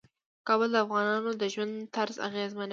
[0.47, 2.69] کابل د افغانانو د ژوند طرز اغېزمنوي.